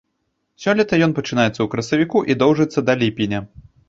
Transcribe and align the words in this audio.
Сёлета 0.63 0.97
ён 1.07 1.11
пачынаецца 1.19 1.51
ў 1.63 1.67
красавіку 1.73 2.21
і 2.35 2.37
доўжыцца 2.43 2.79
да 2.89 2.93
ліпеня. 3.03 3.43